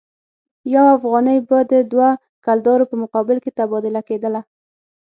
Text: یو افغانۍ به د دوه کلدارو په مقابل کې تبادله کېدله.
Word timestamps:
یو 0.73 0.85
افغانۍ 0.97 1.37
به 1.49 1.57
د 1.71 1.73
دوه 1.91 2.09
کلدارو 2.45 2.89
په 2.91 2.95
مقابل 3.03 3.37
کې 3.43 3.51
تبادله 3.59 4.01
کېدله. 4.09 4.41